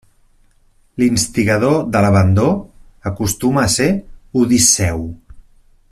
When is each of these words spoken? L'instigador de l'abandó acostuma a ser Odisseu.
L'instigador 1.01 1.77
de 1.97 2.01
l'abandó 2.05 2.47
acostuma 3.11 3.67
a 3.67 3.71
ser 3.75 3.91
Odisseu. 4.45 5.09